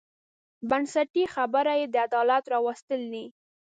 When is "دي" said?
3.13-3.25